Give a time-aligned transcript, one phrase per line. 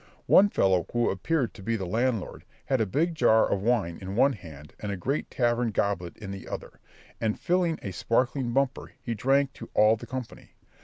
[0.25, 4.15] One fellow, who appeared to be the landlord, had a big jar of wine in
[4.15, 6.79] one hand and a great tavern goblet in the other,
[7.21, 10.55] and, filling a sparkling bumper, he drank to all the company.